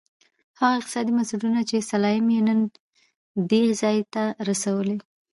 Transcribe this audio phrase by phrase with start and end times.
[0.59, 2.59] هغه اقتصادي بنسټونه چې سلایم یې نن
[3.49, 4.97] دې ځای ته رسولی.